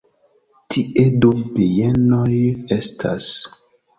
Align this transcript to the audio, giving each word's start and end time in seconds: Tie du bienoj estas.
Tie 0.75 1.03
du 1.25 1.33
bienoj 1.57 2.39
estas. 2.79 3.31